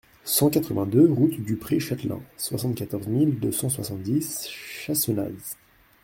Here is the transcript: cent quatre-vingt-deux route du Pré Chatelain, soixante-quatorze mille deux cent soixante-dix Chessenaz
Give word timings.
cent 0.25 0.49
quatre-vingt-deux 0.49 1.11
route 1.13 1.39
du 1.41 1.57
Pré 1.57 1.79
Chatelain, 1.79 2.19
soixante-quatorze 2.35 3.05
mille 3.05 3.39
deux 3.39 3.51
cent 3.51 3.69
soixante-dix 3.69 4.47
Chessenaz 4.49 5.55